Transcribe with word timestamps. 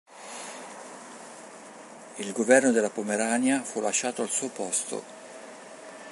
Il 2.17 2.31
governo 2.31 2.71
della 2.71 2.89
Pomerania 2.89 3.61
fu 3.61 3.79
lasciato 3.81 4.23
al 4.23 4.29
suo 4.29 4.49
posto. 4.49 5.03